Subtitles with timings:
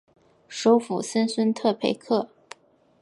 [0.47, 2.27] 首府森孙特佩克。